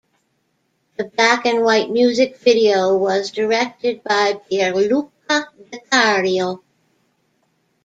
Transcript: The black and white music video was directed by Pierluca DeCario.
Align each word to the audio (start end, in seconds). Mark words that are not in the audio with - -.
The 0.97 1.03
black 1.03 1.45
and 1.45 1.63
white 1.63 1.91
music 1.91 2.37
video 2.39 2.97
was 2.97 3.29
directed 3.29 4.03
by 4.03 4.33
Pierluca 4.49 5.47
DeCario. 5.69 6.63